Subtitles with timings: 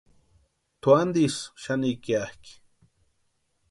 [0.81, 2.53] Tʼu antisï xani ikiakʼi.